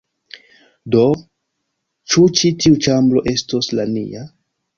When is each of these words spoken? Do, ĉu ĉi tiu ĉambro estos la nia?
Do, 0.95 1.03
ĉu 2.15 2.25
ĉi 2.41 2.51
tiu 2.65 2.79
ĉambro 2.87 3.25
estos 3.37 3.71
la 3.77 3.87
nia? 3.93 4.27